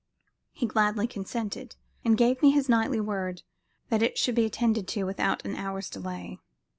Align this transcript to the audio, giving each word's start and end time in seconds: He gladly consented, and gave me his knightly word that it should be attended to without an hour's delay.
He 0.51 0.65
gladly 0.65 1.05
consented, 1.05 1.75
and 2.03 2.17
gave 2.17 2.41
me 2.41 2.49
his 2.49 2.67
knightly 2.67 2.99
word 2.99 3.43
that 3.89 4.01
it 4.01 4.17
should 4.17 4.33
be 4.33 4.45
attended 4.45 4.87
to 4.87 5.03
without 5.03 5.45
an 5.45 5.55
hour's 5.55 5.91
delay. 5.91 6.39